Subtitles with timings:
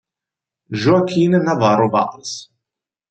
[0.71, 2.49] Joaquín Navarro-Valls.